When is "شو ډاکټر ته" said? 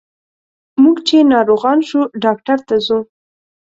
1.89-2.75